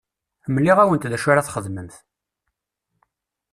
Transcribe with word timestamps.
Mliɣ-awent 0.53 1.09
d 1.11 1.13
acu 1.17 1.27
ara 1.31 1.47
txedmemt. 1.47 1.95